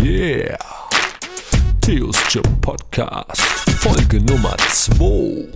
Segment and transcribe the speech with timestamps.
[0.00, 0.56] Yeah.
[1.80, 3.40] Theos Gym Podcast,
[3.78, 5.48] Folge Nummer 2.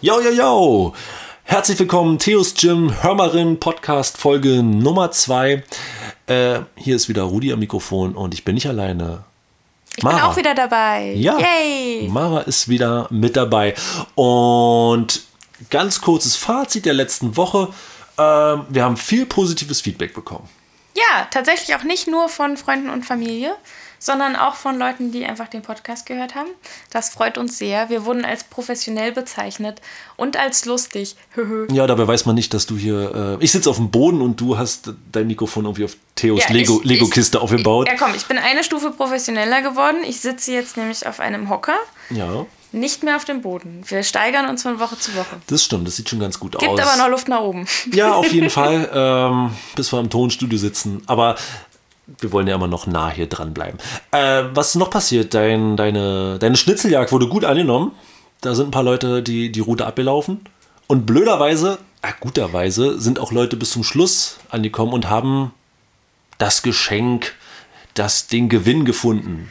[0.00, 0.94] Yo, yo, yo!
[1.44, 5.62] Herzlich willkommen, Theos Gym Hörmerin Podcast Folge Nummer 2.
[6.26, 9.24] Äh, hier ist wieder Rudi am Mikrofon und ich bin nicht alleine.
[9.96, 11.12] Ich bin auch wieder dabei.
[11.16, 11.38] Ja.
[11.38, 12.08] Yay.
[12.08, 13.74] Mara ist wieder mit dabei.
[14.14, 15.22] Und
[15.70, 17.68] ganz kurzes Fazit der letzten Woche.
[18.18, 20.48] Ähm, wir haben viel positives Feedback bekommen.
[20.96, 23.56] Ja, tatsächlich auch nicht nur von Freunden und Familie,
[24.04, 26.48] sondern auch von Leuten, die einfach den Podcast gehört haben.
[26.90, 27.88] Das freut uns sehr.
[27.88, 29.80] Wir wurden als professionell bezeichnet
[30.16, 31.16] und als lustig.
[31.72, 33.38] ja, dabei weiß man nicht, dass du hier.
[33.40, 36.52] Äh, ich sitze auf dem Boden und du hast dein Mikrofon irgendwie auf Theos Ja,
[36.52, 37.88] Lego, ich- Lego-Kiste aufgebaut.
[37.88, 39.96] Ja, komm, ich bin eine Stufe professioneller geworden.
[40.06, 41.76] Ich sitze jetzt nämlich auf einem Hocker,
[42.10, 43.84] Ja, nicht mehr auf dem Boden.
[43.86, 45.36] Wir steigern uns von Woche zu Woche.
[45.46, 45.86] das stimmt.
[45.86, 46.80] Das sieht schon ganz gut Gibt aus.
[46.80, 47.66] aber noch Luft nach oben.
[47.92, 51.02] Ja, auf jeden Fall, ähm, bis wir im Tonstudio sitzen.
[51.06, 51.36] Aber
[52.06, 53.78] wir wollen ja immer noch nah hier dranbleiben.
[54.10, 55.34] Äh, was ist noch passiert?
[55.34, 57.92] Dein, deine, deine Schnitzeljagd wurde gut angenommen.
[58.40, 60.40] Da sind ein paar Leute die, die Route abgelaufen.
[60.86, 65.52] Und blöderweise, äh, guterweise, sind auch Leute bis zum Schluss angekommen und haben
[66.38, 67.34] das Geschenk,
[67.94, 69.50] das den Gewinn gefunden.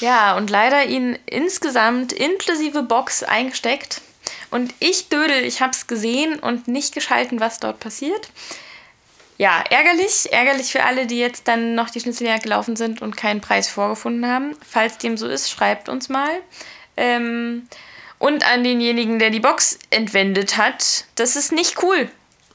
[0.00, 4.02] Ja, und leider ihn insgesamt inklusive Box eingesteckt.
[4.50, 8.28] Und ich dödel, ich hab's gesehen und nicht geschalten, was dort passiert.
[9.36, 10.32] Ja, ärgerlich.
[10.32, 14.26] Ärgerlich für alle, die jetzt dann noch die Schnitzeljagd gelaufen sind und keinen Preis vorgefunden
[14.26, 14.54] haben.
[14.66, 16.30] Falls dem so ist, schreibt uns mal.
[16.96, 17.66] Ähm,
[18.18, 22.08] und an denjenigen, der die Box entwendet hat, das ist nicht cool.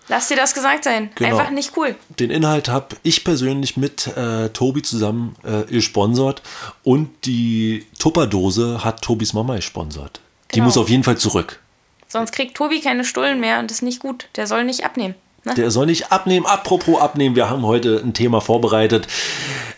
[0.07, 1.11] Lass dir das gesagt sein.
[1.15, 1.37] Genau.
[1.37, 1.95] Einfach nicht cool.
[2.19, 6.41] Den Inhalt habe ich persönlich mit äh, Tobi zusammen äh, gesponsert
[6.83, 10.19] und die Tupperdose hat Tobis Mama gesponsert.
[10.51, 10.65] Die Genau.
[10.65, 11.59] muss auf jeden Fall zurück.
[12.07, 14.29] Sonst kriegt Tobi keine Stullen mehr und das ist nicht gut.
[14.35, 15.13] Der soll nicht abnehmen.
[15.43, 15.53] Ne?
[15.55, 16.45] Der soll nicht abnehmen.
[16.45, 19.07] Apropos abnehmen, wir haben heute ein Thema vorbereitet.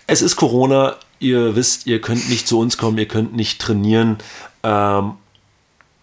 [0.07, 0.95] Es ist Corona.
[1.19, 4.17] Ihr wisst, ihr könnt nicht zu uns kommen, ihr könnt nicht trainieren.
[4.63, 5.13] Ähm,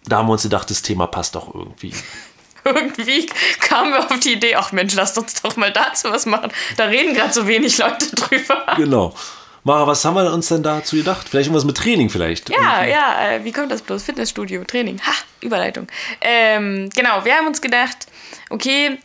[0.06, 1.92] da haben wir uns gedacht, das Thema passt doch irgendwie.
[2.64, 3.26] irgendwie
[3.60, 6.52] kamen wir auf die Idee, ach Mensch, lasst uns doch mal dazu was machen.
[6.76, 8.64] Da reden gerade so wenig Leute drüber.
[8.76, 9.14] Genau.
[9.64, 11.28] Mara, was haben wir uns denn dazu gedacht?
[11.28, 12.48] Vielleicht irgendwas mit Training vielleicht?
[12.48, 14.02] Ja, ja, äh, wie kommt das bloß?
[14.02, 15.00] Fitnessstudio, Training.
[15.00, 15.88] Ha, Überleitung.
[16.20, 18.06] Ähm, genau, wir haben uns gedacht,
[18.50, 18.98] okay,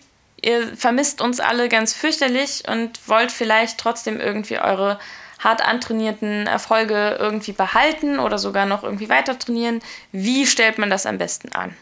[0.43, 4.99] ihr vermisst uns alle ganz fürchterlich und wollt vielleicht trotzdem irgendwie eure
[5.39, 9.81] hart antrainierten Erfolge irgendwie behalten oder sogar noch irgendwie weiter trainieren.
[10.11, 11.75] Wie stellt man das am besten an?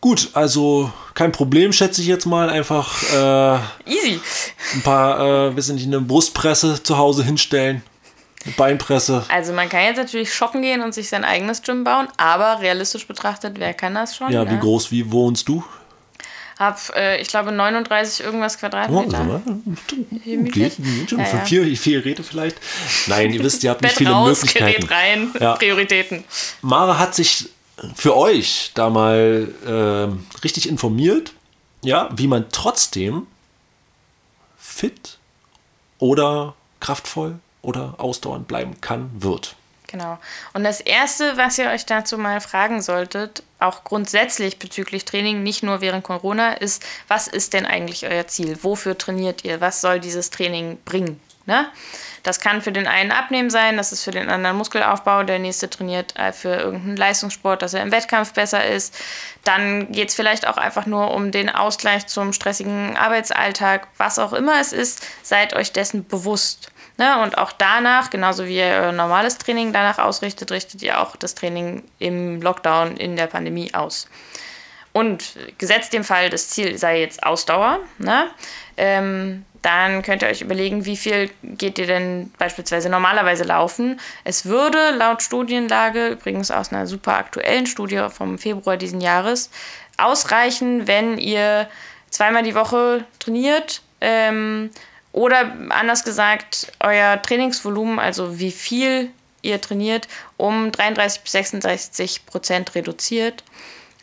[0.00, 2.50] Gut, also kein Problem, schätze ich jetzt mal.
[2.50, 4.20] Einfach äh, Easy.
[4.74, 5.20] ein paar,
[5.50, 7.82] äh, wir sind nicht eine Brustpresse zu Hause hinstellen,
[8.44, 9.24] eine Beinpresse.
[9.28, 13.06] Also man kann jetzt natürlich shoppen gehen und sich sein eigenes Gym bauen, aber realistisch
[13.06, 14.32] betrachtet, wer kann das schon?
[14.32, 14.58] Ja, wie ne?
[14.58, 15.62] groß, wie wohnst du?
[16.62, 19.42] Hab, äh, ich glaube, 39 irgendwas Oh, Quadratmeter.
[20.24, 20.76] Gemütlich.
[20.76, 21.44] Geht, geht, Ja, für ja.
[21.44, 22.56] vier, vier Geräte vielleicht.
[23.08, 24.86] Nein, ihr wisst, ihr habt nicht viele raus, Möglichkeiten.
[24.86, 25.54] Gerät rein, Ja.
[25.56, 26.24] Prioritäten.
[26.62, 27.48] Mara hat sich
[27.96, 31.32] für euch da mal ähm, richtig informiert,
[31.82, 33.26] ja, wie man trotzdem
[34.56, 35.18] fit
[35.98, 39.56] oder kraftvoll oder ausdauernd bleiben kann, wird.
[39.92, 40.18] Genau.
[40.54, 45.62] Und das Erste, was ihr euch dazu mal fragen solltet, auch grundsätzlich bezüglich Training, nicht
[45.62, 48.58] nur während Corona, ist, was ist denn eigentlich euer Ziel?
[48.62, 49.60] Wofür trainiert ihr?
[49.60, 51.20] Was soll dieses Training bringen?
[51.44, 51.68] Ne?
[52.22, 55.68] Das kann für den einen Abnehmen sein, das ist für den anderen Muskelaufbau, der nächste
[55.68, 58.94] trainiert äh, für irgendeinen Leistungssport, dass er im Wettkampf besser ist.
[59.44, 64.32] Dann geht es vielleicht auch einfach nur um den Ausgleich zum stressigen Arbeitsalltag, was auch
[64.32, 66.71] immer es ist, seid euch dessen bewusst.
[66.98, 67.22] Ne?
[67.22, 71.84] Und auch danach, genauso wie ihr normales Training danach ausrichtet, richtet ihr auch das Training
[71.98, 74.08] im Lockdown, in der Pandemie aus.
[74.92, 78.30] Und gesetzt dem Fall, das Ziel sei jetzt Ausdauer, ne?
[78.76, 84.00] ähm, dann könnt ihr euch überlegen, wie viel geht ihr denn beispielsweise normalerweise laufen.
[84.24, 89.50] Es würde laut Studienlage, übrigens aus einer super aktuellen Studie vom Februar diesen Jahres,
[89.96, 91.68] ausreichen, wenn ihr
[92.10, 93.82] zweimal die Woche trainiert.
[94.00, 94.70] Ähm,
[95.12, 99.10] oder anders gesagt, euer Trainingsvolumen, also wie viel
[99.42, 103.44] ihr trainiert, um 33 bis 66 Prozent reduziert.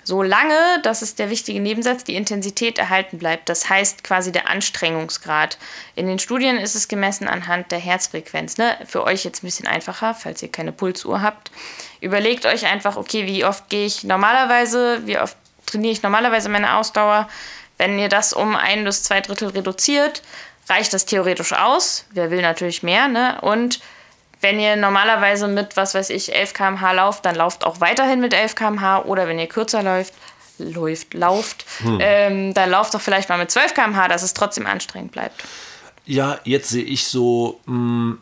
[0.03, 3.47] Solange, das ist der wichtige Nebensatz, die Intensität erhalten bleibt.
[3.47, 5.59] Das heißt quasi der Anstrengungsgrad.
[5.95, 8.57] In den Studien ist es gemessen anhand der Herzfrequenz.
[8.57, 8.75] Ne?
[8.87, 11.51] Für euch jetzt ein bisschen einfacher, falls ihr keine Pulsuhr habt.
[12.01, 16.77] Überlegt euch einfach, okay, wie oft gehe ich normalerweise, wie oft trainiere ich normalerweise meine
[16.77, 17.29] Ausdauer.
[17.77, 20.23] Wenn ihr das um ein bis zwei Drittel reduziert,
[20.69, 22.05] reicht das theoretisch aus.
[22.11, 23.39] Wer will natürlich mehr, ne?
[23.41, 23.79] Und
[24.41, 28.33] wenn ihr normalerweise mit, was weiß ich, 11 km/h lauft, dann lauft auch weiterhin mit
[28.33, 29.03] 11 km/h.
[29.03, 30.13] Oder wenn ihr kürzer läuft,
[30.57, 31.99] läuft, lauft, hm.
[32.01, 35.43] ähm, dann lauft doch vielleicht mal mit 12 km/h, dass es trotzdem anstrengend bleibt.
[36.05, 38.21] Ja, jetzt sehe ich so, mh, hm,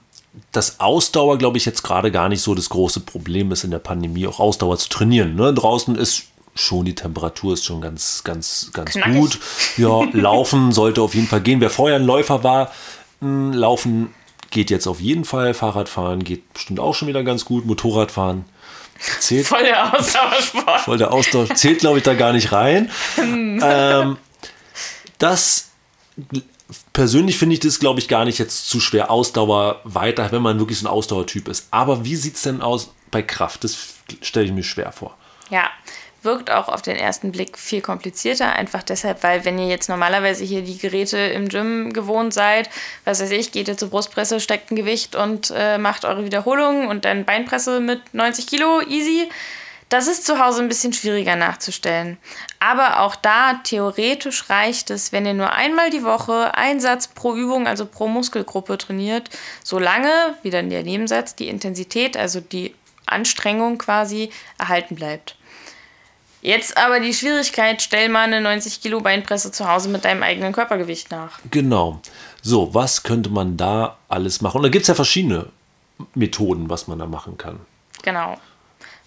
[0.52, 3.80] dass Ausdauer, glaube ich, jetzt gerade gar nicht so das große Problem ist in der
[3.80, 5.36] Pandemie, auch Ausdauer zu trainieren.
[5.36, 5.54] Ne?
[5.54, 6.26] Draußen ist
[6.57, 9.15] schon die Temperatur ist schon ganz, ganz, ganz Knackig.
[9.15, 9.39] gut.
[9.77, 11.62] Ja, laufen sollte auf jeden Fall gehen.
[11.62, 12.71] Wer vorher ein Läufer war,
[13.19, 14.13] mh, hm, laufen
[14.50, 15.54] geht jetzt auf jeden Fall.
[15.54, 17.65] Fahrradfahren geht bestimmt auch schon wieder ganz gut.
[17.65, 18.45] Motorradfahren
[19.19, 19.48] zählt.
[19.48, 20.81] Voll der Ausdauersport.
[20.81, 21.54] Voll der Ausdauer.
[21.56, 22.89] Zählt, glaube ich, da gar nicht rein.
[23.18, 24.18] ähm,
[25.18, 25.71] das
[26.94, 29.12] persönlich finde ich das, glaube ich, gar nicht jetzt zu schwer.
[29.12, 31.68] Ausdauer weiter, wenn man wirklich so ein Ausdauertyp ist.
[31.71, 33.63] Aber wie sieht es denn aus bei Kraft?
[33.63, 33.77] Das
[34.21, 35.18] stelle ich mir schwer vor.
[35.50, 35.69] Ja,
[36.27, 38.53] wirkt auch auf den ersten Blick viel komplizierter.
[38.53, 42.69] Einfach deshalb, weil wenn ihr jetzt normalerweise hier die Geräte im Gym gewohnt seid,
[43.06, 46.88] was weiß ich, geht ihr zur Brustpresse, steckt ein Gewicht und äh, macht eure Wiederholungen
[46.88, 49.29] und dann Beinpresse mit 90 Kilo, easy.
[49.89, 52.18] Das ist zu Hause ein bisschen schwieriger nachzustellen.
[52.59, 57.33] Aber auch da theoretisch reicht es, wenn ihr nur einmal die Woche einen Satz pro
[57.33, 59.29] Übung, also pro Muskelgruppe trainiert,
[59.63, 60.12] solange,
[60.44, 62.75] wieder in der Nebensatz, die Intensität, also die
[63.06, 65.37] Anstrengung quasi erhalten bleibt.
[66.48, 70.54] Jetzt aber die Schwierigkeit, stell mal eine 90 Kilo Beinpresse zu Hause mit deinem eigenen
[70.54, 71.40] Körpergewicht nach.
[71.52, 72.00] Genau.
[72.42, 74.60] So, was könnte man da alles machen?
[74.60, 75.48] Und da gibt es ja verschiedene
[76.16, 77.60] Methoden, was man da machen kann.
[78.02, 78.38] Genau.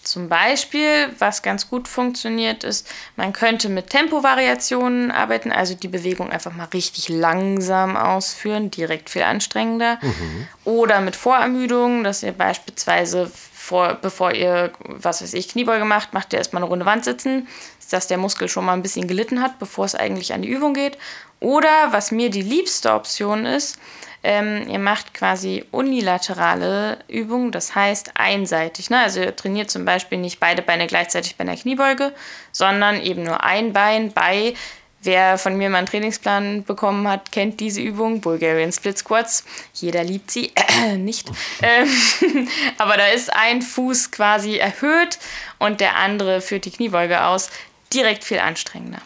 [0.03, 6.31] Zum Beispiel, was ganz gut funktioniert, ist, man könnte mit Tempovariationen arbeiten, also die Bewegung
[6.31, 9.99] einfach mal richtig langsam ausführen, direkt viel anstrengender.
[10.03, 10.47] Mhm.
[10.65, 13.31] Oder mit Vorermüdung, dass ihr beispielsweise
[13.71, 17.47] vor, bevor ihr, was weiß ich, Kniebeuge macht, macht ihr erstmal eine Runde Wand sitzen,
[17.89, 20.75] dass der Muskel schon mal ein bisschen gelitten hat, bevor es eigentlich an die Übung
[20.75, 20.99] geht.
[21.39, 23.79] Oder was mir die liebste Option ist,
[24.25, 28.91] ähm, ihr macht quasi unilaterale Übungen, das heißt einseitig.
[28.91, 28.99] Ne?
[28.99, 32.13] Also ihr trainiert zum Beispiel nicht beide Beine gleichzeitig bei einer Kniebeuge,
[32.51, 34.55] sondern eben nur ein Bein bei
[35.03, 39.45] Wer von mir mal einen Trainingsplan bekommen hat, kennt diese Übung, Bulgarian Split Squats.
[39.73, 40.53] Jeder liebt sie,
[40.99, 41.31] nicht.
[41.63, 42.49] Ähm,
[42.79, 45.19] aber da ist ein Fuß quasi erhöht
[45.59, 47.49] und der andere führt die Kniebeuge aus.
[47.95, 49.01] Direkt viel anstrengender.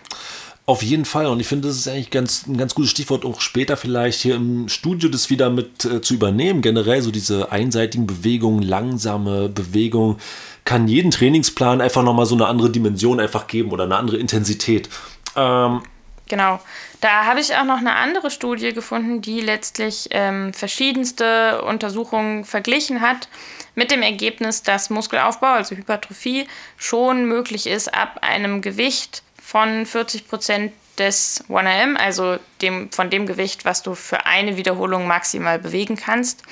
[0.67, 1.27] Auf jeden Fall.
[1.27, 4.35] Und ich finde, das ist eigentlich ganz, ein ganz gutes Stichwort, auch später vielleicht hier
[4.35, 6.63] im Studio das wieder mit äh, zu übernehmen.
[6.63, 10.17] Generell so diese einseitigen Bewegungen, langsame Bewegungen,
[10.65, 14.89] kann jeden Trainingsplan einfach nochmal so eine andere Dimension einfach geben oder eine andere Intensität.
[15.37, 15.83] Ähm,
[16.29, 16.61] genau.
[17.01, 23.01] Da habe ich auch noch eine andere Studie gefunden, die letztlich ähm, verschiedenste Untersuchungen verglichen
[23.01, 23.29] hat
[23.75, 26.47] mit dem Ergebnis, dass Muskelaufbau, also Hypertrophie,
[26.77, 33.27] schon möglich ist ab einem Gewicht von 40 Prozent des 1RM, also dem, von dem
[33.27, 36.43] Gewicht, was du für eine Wiederholung maximal bewegen kannst.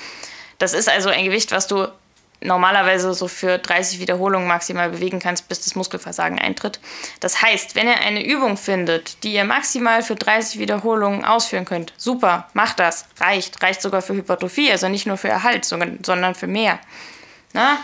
[0.59, 1.87] Das ist also ein Gewicht, was du
[2.43, 6.79] normalerweise so für 30 Wiederholungen maximal bewegen kannst, bis das Muskelversagen eintritt.
[7.19, 11.93] Das heißt, wenn ihr eine Übung findet, die ihr maximal für 30 Wiederholungen ausführen könnt,
[11.97, 16.47] super, macht das, reicht, reicht sogar für Hypertrophie, also nicht nur für Erhalt, sondern für
[16.47, 16.79] mehr.
[17.53, 17.77] Na?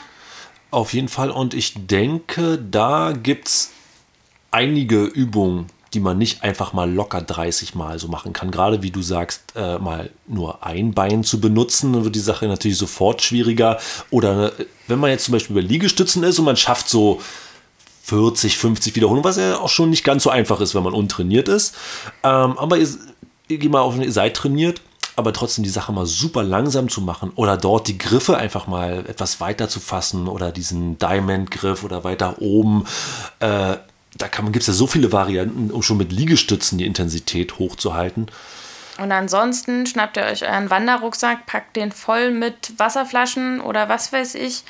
[0.71, 3.71] Auf jeden Fall und ich denke, da gibt es
[4.51, 8.51] einige Übungen, die man nicht einfach mal locker 30 Mal so machen kann.
[8.51, 12.47] Gerade wie du sagst, äh, mal nur ein Bein zu benutzen, dann wird die Sache
[12.47, 13.79] natürlich sofort schwieriger.
[14.11, 17.21] Oder äh, wenn man jetzt zum Beispiel über Liegestützen ist und man schafft so
[18.03, 21.47] 40, 50 Wiederholungen, was ja auch schon nicht ganz so einfach ist, wenn man untrainiert
[21.47, 21.75] ist.
[22.23, 22.87] Ähm, aber ihr,
[23.47, 24.81] ihr mal auf, ihr seid trainiert,
[25.15, 29.05] aber trotzdem die Sache mal super langsam zu machen oder dort die Griffe einfach mal
[29.07, 32.85] etwas weiter zu fassen oder diesen Diamond-Griff oder weiter oben.
[33.39, 33.75] Äh,
[34.17, 38.27] da gibt es ja so viele Varianten, um schon mit Liegestützen die Intensität hochzuhalten.
[38.97, 44.35] Und ansonsten schnappt ihr euch euren Wanderrucksack, packt den voll mit Wasserflaschen oder was weiß
[44.35, 44.63] ich.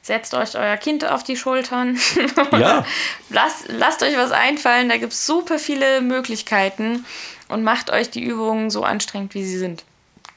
[0.00, 1.98] Setzt euch euer Kind auf die Schultern.
[2.52, 2.86] Ja.
[3.28, 4.88] lasst, lasst euch was einfallen.
[4.88, 7.04] Da gibt es super viele Möglichkeiten
[7.48, 9.84] und macht euch die Übungen so anstrengend, wie sie sind.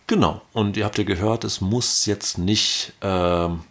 [0.08, 0.42] Genau.
[0.54, 3.62] Und ihr habt ja gehört, es muss jetzt nicht ähm,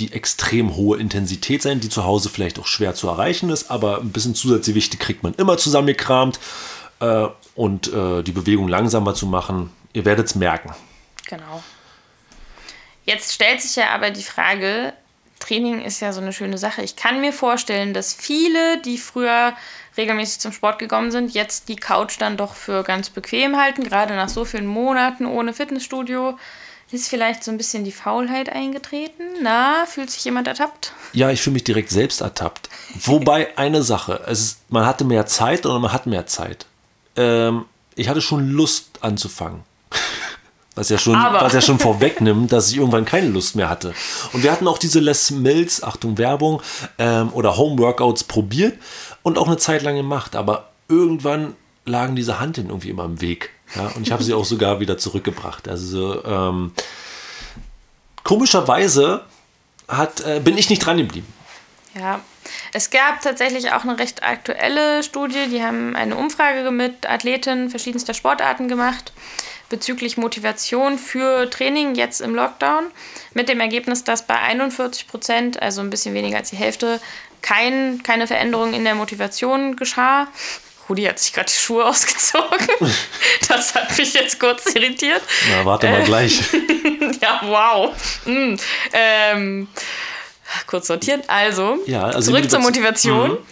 [0.00, 4.00] die extrem hohe Intensität sein, die zu Hause vielleicht auch schwer zu erreichen ist, aber
[4.00, 6.40] ein bisschen Zusatzgewichte kriegt man immer zusammengekramt
[7.00, 10.74] äh, und äh, die Bewegung langsamer zu machen, ihr werdet es merken.
[11.28, 11.62] Genau.
[13.04, 14.92] Jetzt stellt sich ja aber die Frage,
[15.38, 16.82] Training ist ja so eine schöne Sache.
[16.82, 19.54] Ich kann mir vorstellen, dass viele, die früher
[19.96, 24.14] regelmäßig zum Sport gekommen sind, jetzt die Couch dann doch für ganz bequem halten, gerade
[24.14, 26.38] nach so vielen Monaten ohne Fitnessstudio.
[26.92, 29.22] Ist vielleicht so ein bisschen die Faulheit eingetreten?
[29.42, 30.92] Na, fühlt sich jemand ertappt?
[31.12, 32.68] Ja, ich fühle mich direkt selbst ertappt.
[33.04, 36.66] Wobei eine Sache, es ist, man hatte mehr Zeit oder man hat mehr Zeit.
[37.16, 39.60] Ähm, ich hatte schon Lust anzufangen.
[40.74, 43.92] Was ja, schon, Aber- was ja schon vorwegnimmt, dass ich irgendwann keine Lust mehr hatte.
[44.32, 46.62] Und wir hatten auch diese Les Mills, Achtung Werbung,
[46.96, 48.78] ähm, oder Home Workouts probiert
[49.22, 50.36] und auch eine Zeit lang gemacht.
[50.36, 51.54] Aber irgendwann
[51.84, 53.50] lagen diese Hanteln irgendwie immer im Weg.
[53.74, 53.88] Ja?
[53.88, 55.68] Und ich habe sie auch sogar wieder zurückgebracht.
[55.68, 56.72] Also ähm,
[58.24, 59.24] komischerweise
[59.88, 61.26] hat, äh, bin ich nicht dran geblieben.
[61.94, 62.20] Ja,
[62.72, 65.48] es gab tatsächlich auch eine recht aktuelle Studie.
[65.50, 69.12] Die haben eine Umfrage mit Athletinnen verschiedenster Sportarten gemacht
[69.70, 72.90] bezüglich Motivation für Training jetzt im Lockdown.
[73.32, 77.00] Mit dem Ergebnis, dass bei 41 Prozent, also ein bisschen weniger als die Hälfte,
[77.40, 80.28] kein, keine Veränderung in der Motivation geschah.
[80.90, 82.66] Rudi hat sich gerade die Schuhe ausgezogen.
[83.48, 85.22] Das hat mich jetzt kurz irritiert.
[85.50, 86.40] Na, warte mal gleich.
[87.22, 87.92] Ja, wow.
[88.24, 88.54] Mm.
[88.92, 89.68] Ähm,
[90.66, 91.22] kurz sortieren.
[91.26, 93.46] Also, Ja, also zurück zur Motivation- Motivation.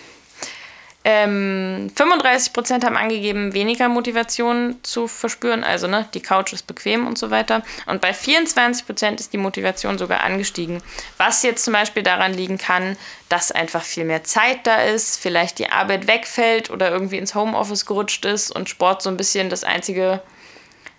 [1.11, 5.65] Ähm, 35% haben angegeben, weniger Motivation zu verspüren.
[5.65, 7.63] Also, ne, die Couch ist bequem und so weiter.
[7.87, 10.83] Und bei 24% ist die Motivation sogar angestiegen.
[11.17, 12.99] Was jetzt zum Beispiel daran liegen kann,
[13.31, 17.87] dass einfach viel mehr Zeit da ist, vielleicht die Arbeit wegfällt oder irgendwie ins Homeoffice
[17.87, 20.21] gerutscht ist und Sport so ein bisschen das einzige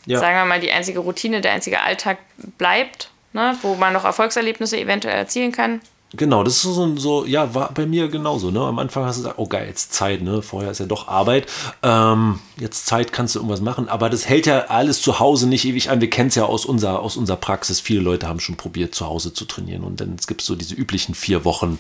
[0.08, 0.18] Ja.
[0.18, 2.18] sagen wir mal, die einzige Routine, der einzige Alltag
[2.58, 5.82] bleibt, ne, wo man noch Erfolgserlebnisse eventuell erzielen kann.
[6.14, 8.50] Genau, das ist so, so, ja, war bei mir genauso.
[8.50, 8.60] Ne?
[8.62, 10.42] Am Anfang hast du gesagt, oh geil, jetzt Zeit, ne?
[10.42, 11.48] Vorher ist ja doch Arbeit.
[11.84, 15.66] Ähm, jetzt Zeit kannst du irgendwas machen, aber das hält ja alles zu Hause nicht
[15.66, 16.02] ewig an.
[16.02, 17.80] Wir kennen es ja aus unserer, aus unserer Praxis.
[17.80, 19.84] Viele Leute haben schon probiert, zu Hause zu trainieren.
[19.84, 21.80] Und dann gibt es so diese üblichen vier Wochen,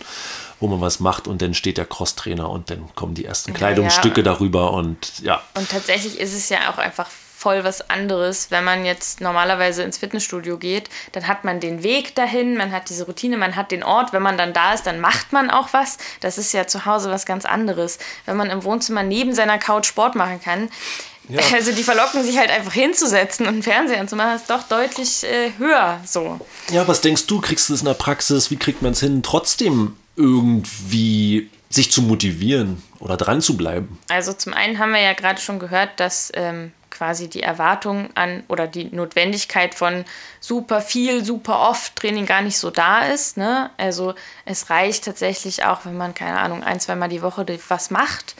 [0.59, 4.21] wo man was macht und dann steht der Crosstrainer und dann kommen die ersten Kleidungsstücke
[4.21, 5.41] darüber und ja.
[5.55, 7.07] Und tatsächlich ist es ja auch einfach
[7.39, 12.13] voll was anderes, wenn man jetzt normalerweise ins Fitnessstudio geht, dann hat man den Weg
[12.15, 14.99] dahin, man hat diese Routine, man hat den Ort, wenn man dann da ist, dann
[14.99, 15.97] macht man auch was.
[16.19, 17.97] Das ist ja zu Hause was ganz anderes.
[18.25, 20.69] Wenn man im Wohnzimmer neben seiner Couch Sport machen kann,
[21.29, 21.39] Ja.
[21.53, 25.51] also die verlocken sich halt einfach hinzusetzen und einen Fernseher anzumachen, ist doch deutlich äh,
[25.57, 26.41] höher so.
[26.71, 28.51] Ja, was denkst du, kriegst du das in der Praxis?
[28.51, 33.97] Wie kriegt man es hin, trotzdem irgendwie sich zu motivieren oder dran zu bleiben?
[34.09, 38.43] Also zum einen haben wir ja gerade schon gehört, dass ähm, quasi die Erwartung an
[38.47, 40.05] oder die Notwendigkeit von
[40.39, 43.37] super viel, super oft Training gar nicht so da ist.
[43.37, 43.69] Ne?
[43.77, 44.15] Also
[44.45, 48.35] es reicht tatsächlich auch, wenn man, keine Ahnung, ein, zweimal die Woche was macht.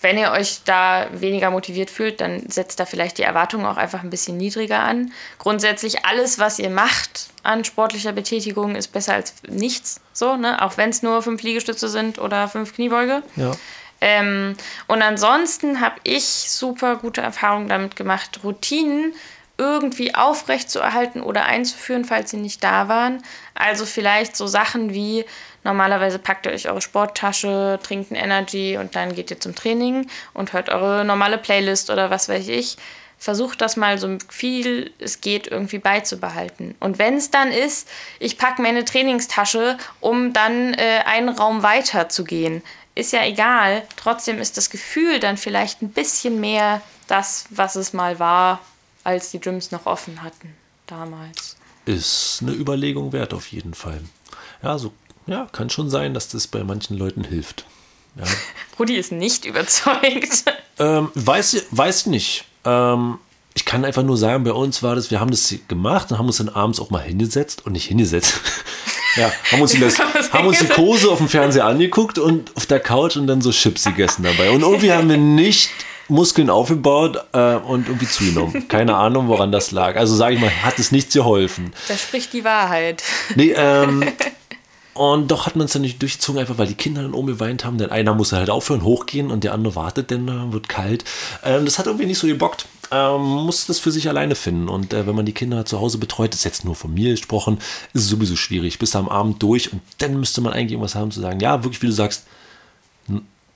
[0.00, 4.02] Wenn ihr euch da weniger motiviert fühlt, dann setzt da vielleicht die Erwartung auch einfach
[4.02, 5.12] ein bisschen niedriger an.
[5.38, 10.02] Grundsätzlich alles, was ihr macht an sportlicher Betätigung, ist besser als nichts.
[10.12, 10.60] So, ne?
[10.60, 13.22] Auch wenn es nur fünf Liegestütze sind oder fünf Kniebeuge.
[13.36, 13.52] Ja.
[14.06, 14.54] Ähm,
[14.86, 19.14] und ansonsten habe ich super gute Erfahrungen damit gemacht, Routinen
[19.56, 23.22] irgendwie aufrecht zu erhalten oder einzuführen, falls sie nicht da waren.
[23.54, 25.24] Also vielleicht so Sachen wie
[25.62, 30.06] normalerweise packt ihr euch eure Sporttasche, trinkt ein Energy und dann geht ihr zum Training
[30.34, 32.76] und hört eure normale Playlist oder was weiß ich.
[33.16, 36.74] Versucht das mal so viel es geht irgendwie beizubehalten.
[36.78, 42.10] Und wenn es dann ist, ich packe meine Trainingstasche, um dann äh, einen Raum weiter
[42.10, 42.62] zu gehen,
[42.94, 43.82] ist ja egal.
[43.96, 48.60] Trotzdem ist das Gefühl dann vielleicht ein bisschen mehr das, was es mal war,
[49.02, 50.54] als die Gyms noch offen hatten
[50.86, 51.56] damals.
[51.86, 54.00] Ist eine Überlegung wert auf jeden Fall.
[54.62, 54.92] Ja, so,
[55.26, 57.66] ja, kann schon sein, dass das bei manchen Leuten hilft.
[58.16, 58.24] Ja.
[58.78, 60.44] Rudi ist nicht überzeugt.
[60.76, 62.46] Ähm, weiß, weiß nicht.
[62.64, 63.18] Ähm,
[63.54, 66.26] ich kann einfach nur sagen, bei uns war das, wir haben das gemacht und haben
[66.26, 68.40] uns dann abends auch mal hingesetzt und nicht hingesetzt.
[69.16, 69.98] Ja, haben uns, das,
[70.32, 73.50] haben uns die Kurse auf dem Fernseher angeguckt und auf der Couch und dann so
[73.50, 74.50] Chips gegessen dabei.
[74.50, 75.70] Und irgendwie haben wir nicht
[76.08, 78.68] Muskeln aufgebaut äh, und irgendwie zugenommen.
[78.68, 79.96] Keine Ahnung, woran das lag.
[79.96, 81.72] Also sage ich mal, hat es nichts geholfen.
[81.88, 83.02] Da spricht die Wahrheit.
[83.34, 84.04] Nee, ähm,
[84.94, 87.64] und doch hat man es dann nicht durchgezogen, einfach weil die Kinder dann oben geweint
[87.64, 87.78] haben.
[87.78, 91.04] Denn einer muss halt aufhören, hochgehen und der andere wartet, denn äh, wird kalt.
[91.42, 92.66] Ähm, das hat irgendwie nicht so gebockt.
[92.90, 94.68] Ähm, muss das für sich alleine finden.
[94.68, 97.58] Und äh, wenn man die Kinder zu Hause betreut, ist jetzt nur von mir gesprochen,
[97.92, 98.78] ist es sowieso schwierig.
[98.78, 101.82] Bis am Abend durch und dann müsste man eigentlich irgendwas haben zu sagen, ja, wirklich,
[101.82, 102.26] wie du sagst,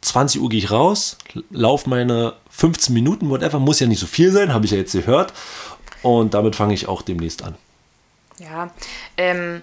[0.00, 1.18] 20 Uhr gehe ich raus,
[1.50, 4.92] laufe meine 15 Minuten, whatever, muss ja nicht so viel sein, habe ich ja jetzt
[4.92, 5.32] gehört.
[6.02, 7.56] Und damit fange ich auch demnächst an.
[8.38, 8.70] Ja,
[9.16, 9.62] ähm,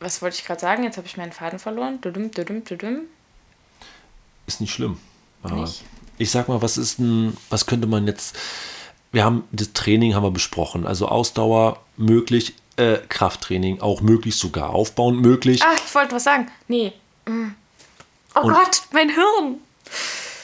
[0.00, 0.82] was wollte ich gerade sagen?
[0.82, 2.00] Jetzt habe ich meinen Faden verloren.
[2.00, 3.02] Dudum, dudum, dudum.
[4.46, 4.98] Ist nicht schlimm.
[5.44, 5.84] Nicht?
[6.18, 8.36] Ich sag mal, was ist denn, was könnte man jetzt,
[9.12, 14.70] wir haben das Training haben wir besprochen, also Ausdauer möglich, äh, Krafttraining auch möglich, sogar
[14.70, 15.62] aufbauen möglich.
[15.62, 16.48] Ah, ich wollte was sagen.
[16.68, 16.92] Nee.
[17.26, 17.48] Mm.
[18.34, 19.56] Oh Und- Gott, mein Hirn.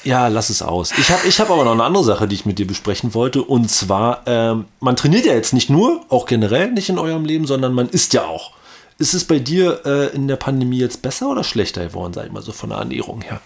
[0.04, 0.92] Ja, lass es aus.
[0.96, 3.42] Ich habe ich hab aber noch eine andere Sache, die ich mit dir besprechen wollte.
[3.42, 7.46] Und zwar, ähm, man trainiert ja jetzt nicht nur, auch generell nicht in eurem Leben,
[7.46, 8.52] sondern man isst ja auch.
[8.98, 12.32] Ist es bei dir äh, in der Pandemie jetzt besser oder schlechter geworden, sag ich
[12.32, 13.40] mal so von der Ernährung her?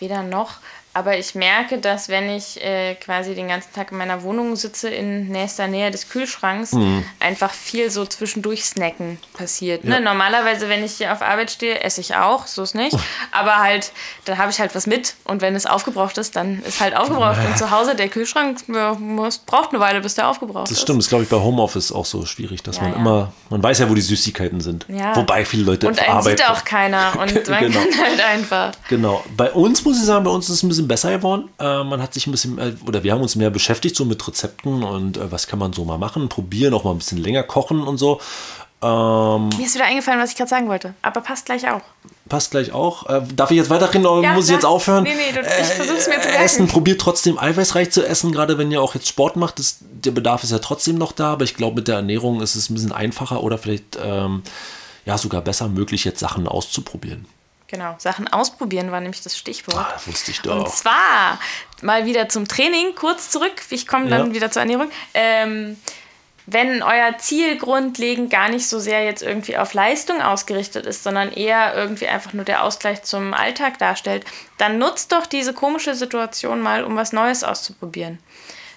[0.00, 0.58] Weder noch.
[0.98, 4.88] Aber ich merke, dass wenn ich äh, quasi den ganzen Tag in meiner Wohnung sitze,
[4.88, 7.04] in nächster Nähe des Kühlschranks, mhm.
[7.20, 9.84] einfach viel so zwischendurch snacken passiert.
[9.84, 9.92] Ne?
[9.92, 9.98] Ja.
[10.00, 10.04] Ne?
[10.04, 12.96] Normalerweise, wenn ich hier auf Arbeit stehe, esse ich auch, so ist nicht.
[13.30, 13.92] Aber halt,
[14.24, 17.38] dann habe ich halt was mit und wenn es aufgebraucht ist, dann ist halt aufgebraucht.
[17.46, 20.78] Und zu Hause, der Kühlschrank ja, muss, braucht eine Weile, bis der aufgebraucht ist.
[20.78, 23.32] Das stimmt, das ist glaube ich bei Homeoffice auch so schwierig, dass ja, man immer,
[23.50, 24.84] man weiß ja, wo die Süßigkeiten sind.
[25.14, 26.38] Wobei viele Leute und einen arbeiten.
[26.38, 27.78] sieht auch keiner und man genau.
[27.78, 28.72] kann halt einfach.
[28.88, 29.22] Genau.
[29.36, 31.48] Bei uns muss ich sagen, bei uns ist es ein bisschen besser geworden.
[31.58, 34.26] Äh, man hat sich ein bisschen, äh, oder wir haben uns mehr beschäftigt so mit
[34.26, 37.42] Rezepten und äh, was kann man so mal machen, probieren, auch mal ein bisschen länger
[37.42, 38.20] kochen und so.
[38.80, 41.80] Ähm, Mir ist wieder eingefallen, was ich gerade sagen wollte, aber passt gleich auch.
[42.28, 43.08] Passt gleich auch.
[43.08, 45.02] Äh, darf ich jetzt weiterreden oder ja, muss ich jetzt aufhören?
[45.02, 46.44] Nee, nee, du, ich versuch's mir zu merken.
[46.44, 49.58] Essen, probiert trotzdem eiweißreich zu essen, gerade wenn ihr auch jetzt Sport macht.
[49.58, 52.54] Das, der Bedarf ist ja trotzdem noch da, aber ich glaube, mit der Ernährung ist
[52.54, 54.42] es ein bisschen einfacher oder vielleicht ähm,
[55.06, 57.26] ja sogar besser möglich, jetzt Sachen auszuprobieren.
[57.68, 59.76] Genau, Sachen ausprobieren war nämlich das Stichwort.
[59.76, 60.64] Ah, das wusste ich doch.
[60.64, 61.38] Und zwar
[61.82, 63.52] mal wieder zum Training, kurz zurück.
[63.68, 64.34] Ich komme dann ja.
[64.34, 64.90] wieder zur Ernährung.
[65.12, 65.76] Ähm,
[66.46, 71.30] wenn euer Ziel grundlegend gar nicht so sehr jetzt irgendwie auf Leistung ausgerichtet ist, sondern
[71.30, 74.24] eher irgendwie einfach nur der Ausgleich zum Alltag darstellt,
[74.56, 78.18] dann nutzt doch diese komische Situation mal, um was Neues auszuprobieren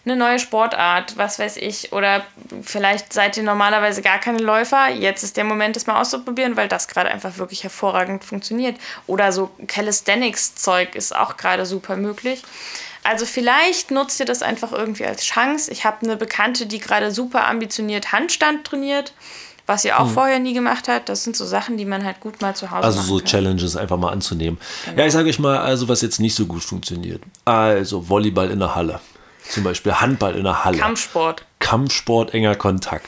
[0.04, 2.24] eine neue Sportart, was weiß ich, oder
[2.64, 6.68] vielleicht seid ihr normalerweise gar keine Läufer, jetzt ist der Moment, das mal auszuprobieren, weil
[6.68, 8.78] das gerade einfach wirklich hervorragend funktioniert.
[9.06, 12.42] Oder so Calisthenics-Zeug ist auch gerade super möglich.
[13.04, 15.72] Also vielleicht nutzt ihr das einfach irgendwie als Chance.
[15.72, 19.14] Ich habe eine Bekannte, die gerade super ambitioniert Handstand trainiert
[19.68, 20.14] was ihr auch hm.
[20.14, 21.08] vorher nie gemacht habt.
[21.08, 23.26] Das sind so Sachen, die man halt gut mal zu Hause Also so kann.
[23.26, 24.60] Challenges einfach mal anzunehmen.
[24.86, 25.00] Genau.
[25.00, 27.22] Ja, ich sage euch mal, also was jetzt nicht so gut funktioniert.
[27.46, 29.00] Also Volleyball in der Halle.
[29.50, 30.78] Zum Beispiel Handball in der Halle.
[30.78, 31.46] Kampfsport.
[31.60, 33.08] Kampfsport, enger Kontakt.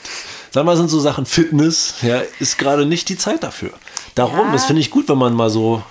[0.52, 3.72] Sag mal, sind so Sachen Fitness, ja, ist gerade nicht die Zeit dafür.
[4.16, 4.52] Darum, ja.
[4.52, 5.82] das finde ich gut, wenn man mal so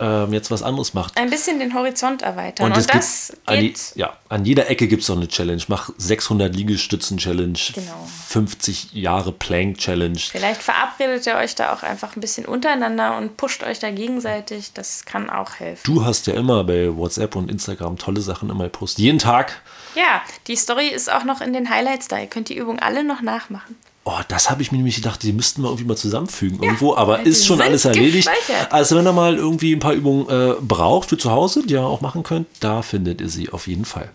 [0.00, 1.16] ähm, jetzt was anderes macht.
[1.18, 2.66] Ein bisschen den Horizont erweitern.
[2.66, 5.62] Und, und das an, die, ja, an jeder Ecke gibt es doch eine Challenge.
[5.68, 8.08] Mach 600 Liegestützen-Challenge, genau.
[8.28, 10.18] 50 Jahre Plank-Challenge.
[10.18, 14.72] Vielleicht verabredet ihr euch da auch einfach ein bisschen untereinander und pusht euch da gegenseitig.
[14.72, 15.82] Das kann auch helfen.
[15.84, 19.00] Du hast ja immer bei WhatsApp und Instagram tolle Sachen immer gepostet.
[19.00, 19.60] Jeden Tag.
[19.94, 22.18] Ja, die Story ist auch noch in den Highlights da.
[22.18, 23.76] Ihr könnt die Übung alle noch nachmachen.
[24.04, 26.96] Oh, das habe ich mir nämlich gedacht, die müssten wir irgendwie mal zusammenfügen ja, irgendwo,
[26.96, 28.30] aber ist schon alles erledigt.
[28.70, 31.82] Also wenn ihr mal irgendwie ein paar Übungen äh, braucht für zu Hause, die ihr
[31.82, 34.10] auch machen könnt, da findet ihr sie auf jeden Fall.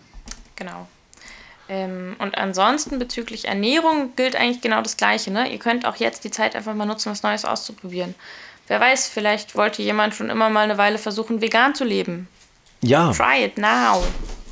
[0.56, 0.88] Genau.
[1.68, 5.30] Ähm, und ansonsten bezüglich Ernährung gilt eigentlich genau das Gleiche.
[5.30, 5.50] Ne?
[5.52, 8.14] Ihr könnt auch jetzt die Zeit einfach mal nutzen, was Neues auszuprobieren.
[8.68, 12.28] Wer weiß, vielleicht wollte jemand schon immer mal eine Weile versuchen, vegan zu leben.
[12.82, 13.12] Ja.
[13.12, 14.02] Try it now.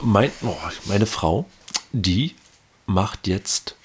[0.01, 1.45] Mein, oh, meine Frau,
[1.93, 2.35] die
[2.87, 3.77] macht jetzt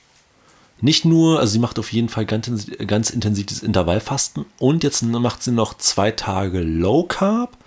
[0.81, 2.49] nicht nur, also sie macht auf jeden Fall ganz,
[2.87, 7.57] ganz intensives Intervallfasten und jetzt macht sie noch zwei Tage Low Carb,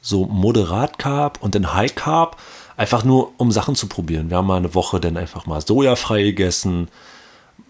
[0.00, 2.36] so Moderat Carb und dann High Carb,
[2.76, 4.30] einfach nur um Sachen zu probieren.
[4.30, 6.88] Wir haben mal eine Woche dann einfach mal sojafrei gegessen,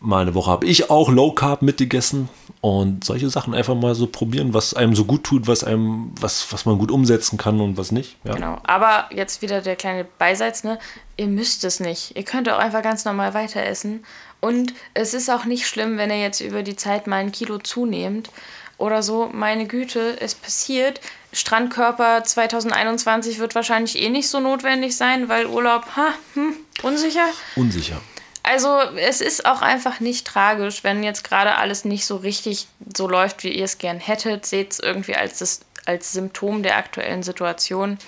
[0.02, 2.28] mal eine Woche habe ich auch Low Carb mitgegessen
[2.60, 6.52] und solche Sachen einfach mal so probieren, was einem so gut tut, was einem, was,
[6.52, 8.16] was man gut umsetzen kann und was nicht.
[8.24, 8.34] Ja.
[8.34, 10.78] Genau, aber jetzt wieder der kleine Beiseits, ne?
[11.16, 12.16] Ihr müsst es nicht.
[12.16, 14.04] Ihr könnt auch einfach ganz normal weiter essen
[14.40, 17.58] und es ist auch nicht schlimm, wenn ihr jetzt über die Zeit mal ein Kilo
[17.58, 18.30] zunehmt
[18.76, 19.30] oder so.
[19.32, 21.00] Meine Güte, es passiert.
[21.32, 27.28] Strandkörper 2021 wird wahrscheinlich eh nicht so notwendig sein, weil Urlaub, ha, hm, unsicher.
[27.56, 28.00] Unsicher.
[28.42, 33.08] Also es ist auch einfach nicht tragisch, wenn jetzt gerade alles nicht so richtig so
[33.08, 34.46] läuft, wie ihr es gern hättet.
[34.46, 37.98] Seht es irgendwie als, das, als Symptom der aktuellen Situation.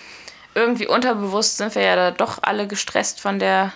[0.55, 3.73] Irgendwie unterbewusst sind wir ja da doch alle gestresst von der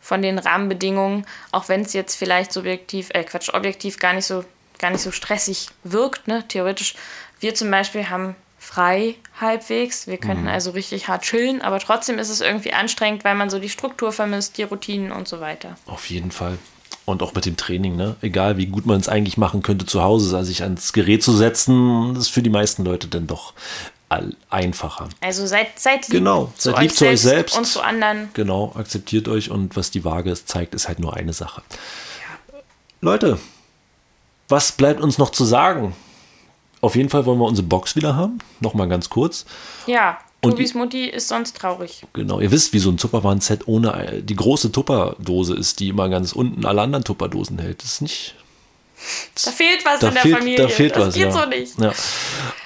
[0.00, 4.44] von den Rahmenbedingungen, auch wenn es jetzt vielleicht subjektiv, äh Quatsch, objektiv gar nicht so,
[4.78, 6.46] gar nicht so stressig wirkt, ne?
[6.46, 6.94] Theoretisch,
[7.40, 8.36] wir zum Beispiel haben
[8.68, 10.06] frei halbwegs.
[10.06, 10.48] Wir könnten mhm.
[10.48, 14.12] also richtig hart chillen, aber trotzdem ist es irgendwie anstrengend, weil man so die Struktur
[14.12, 15.76] vermisst, die Routinen und so weiter.
[15.86, 16.58] Auf jeden Fall.
[17.06, 18.16] Und auch mit dem Training, ne?
[18.20, 21.32] Egal wie gut man es eigentlich machen könnte zu Hause, also sich ans Gerät zu
[21.32, 23.54] setzen, ist für die meisten Leute dann doch
[24.50, 25.08] einfacher.
[25.20, 28.28] Also seid, seid lieb, genau, zu seid lieb zu euch selbst und zu anderen.
[28.34, 31.62] Genau, akzeptiert euch und was die Waage zeigt, ist halt nur eine Sache.
[31.70, 32.58] Ja.
[33.00, 33.38] Leute,
[34.48, 35.94] was bleibt uns noch zu sagen?
[36.80, 38.38] Auf jeden Fall wollen wir unsere Box wieder haben.
[38.60, 39.46] Nochmal ganz kurz.
[39.86, 42.04] Ja, und Tobis Mutti ist sonst traurig.
[42.12, 46.32] Genau, ihr wisst, wie so ein Tupperwaren-Set ohne die große Tupperdose ist, die immer ganz
[46.32, 47.82] unten alle anderen Tupperdosen hält.
[47.82, 48.34] Das ist nicht
[49.44, 50.58] da fehlt was da in der fehlt, Familie.
[50.58, 51.32] Da fehlt das was, geht ja.
[51.32, 51.78] so nicht.
[51.78, 51.92] Ja.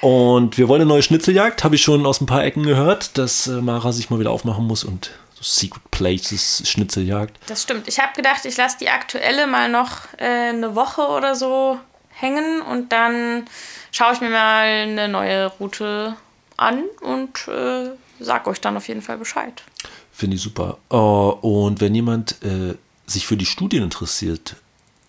[0.01, 3.47] Und wir wollen eine neue Schnitzeljagd, habe ich schon aus ein paar Ecken gehört, dass
[3.47, 7.37] äh, Mara sich mal wieder aufmachen muss und so Secret Places Schnitzeljagd.
[7.47, 7.87] Das stimmt.
[7.87, 11.79] Ich habe gedacht, ich lasse die aktuelle mal noch äh, eine Woche oder so
[12.13, 13.45] hängen und dann
[13.91, 16.15] schaue ich mir mal eine neue Route
[16.57, 19.63] an und äh, sag euch dann auf jeden Fall Bescheid.
[20.11, 20.77] Finde ich super.
[20.89, 24.55] Äh, und wenn jemand äh, sich für die Studien interessiert,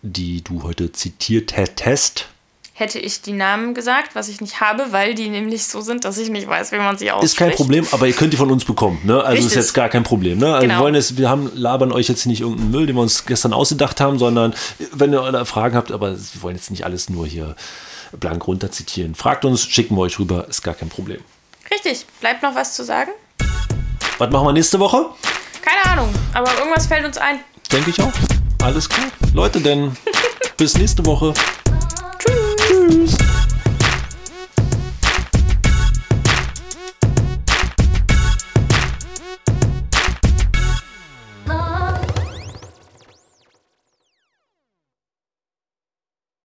[0.03, 2.29] die du heute zitiert hättest,
[2.77, 6.19] hätte ich die Namen gesagt, was ich nicht habe, weil die nämlich so sind, dass
[6.19, 7.33] ich nicht weiß, wie man sie ausspricht.
[7.33, 9.01] Ist kein Problem, aber ihr könnt die von uns bekommen.
[9.05, 9.15] Ne?
[9.15, 9.47] Also Richtig.
[9.47, 10.39] ist jetzt gar kein Problem.
[10.39, 10.47] Ne?
[10.47, 10.75] Also Genau.
[10.75, 13.53] wir, wollen jetzt, wir haben, labern euch jetzt nicht irgendeinen Müll, den wir uns gestern
[13.53, 14.55] ausgedacht haben, sondern
[14.93, 17.55] wenn ihr Fragen habt, aber wir wollen jetzt nicht alles nur hier
[18.19, 19.15] blank runter zitieren.
[19.15, 21.21] Fragt uns, schicken wir euch rüber, ist gar kein Problem.
[21.71, 22.05] Richtig.
[22.21, 23.13] Bleibt noch was zu sagen?
[24.19, 25.07] Was machen wir nächste Woche?
[25.63, 27.39] Keine Ahnung, aber irgendwas fällt uns ein.
[27.71, 28.13] Denke ich auch.
[28.65, 29.07] Alles klar.
[29.33, 29.97] Leute, denn
[30.57, 31.33] bis nächste Woche.